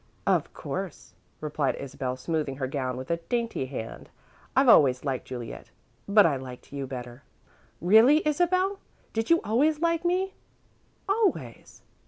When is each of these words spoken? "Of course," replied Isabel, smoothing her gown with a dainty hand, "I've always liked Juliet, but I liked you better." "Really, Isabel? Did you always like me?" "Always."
"Of 0.25 0.51
course," 0.51 1.13
replied 1.41 1.75
Isabel, 1.75 2.15
smoothing 2.17 2.55
her 2.55 2.65
gown 2.65 2.97
with 2.97 3.11
a 3.11 3.17
dainty 3.17 3.67
hand, 3.67 4.09
"I've 4.55 4.67
always 4.67 5.05
liked 5.05 5.25
Juliet, 5.25 5.69
but 6.07 6.25
I 6.25 6.37
liked 6.37 6.73
you 6.73 6.87
better." 6.87 7.21
"Really, 7.79 8.27
Isabel? 8.27 8.79
Did 9.13 9.29
you 9.29 9.41
always 9.43 9.79
like 9.79 10.03
me?" 10.03 10.33
"Always." 11.07 11.83